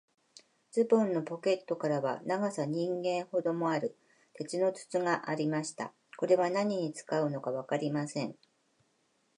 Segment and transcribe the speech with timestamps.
[0.71, 3.95] ズボンのポケットからは、長さ人間ほどもある、
[4.33, 5.93] 鉄の筒がありました。
[6.17, 8.35] これは何に使うのかわかりません。